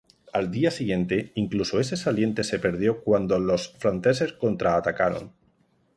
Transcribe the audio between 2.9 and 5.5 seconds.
cuando los franceses contraatacaron.